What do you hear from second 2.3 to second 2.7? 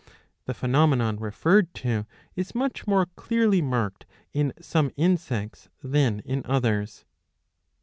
is